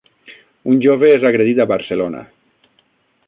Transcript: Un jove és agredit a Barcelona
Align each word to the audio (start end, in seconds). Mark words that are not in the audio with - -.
Un 0.71 0.79
jove 0.85 1.11
és 1.17 1.27
agredit 1.31 1.63
a 1.65 1.69
Barcelona 1.73 2.25